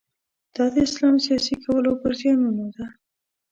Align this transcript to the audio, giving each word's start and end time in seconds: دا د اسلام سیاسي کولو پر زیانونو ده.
دا 0.55 0.65
د 0.73 0.75
اسلام 0.87 1.15
سیاسي 1.25 1.55
کولو 1.63 1.91
پر 2.01 2.11
زیانونو 2.19 2.65
ده. 2.75 2.85